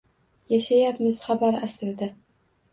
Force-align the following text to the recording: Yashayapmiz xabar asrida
Yashayapmiz 0.53 1.21
xabar 1.27 1.61
asrida 1.71 2.13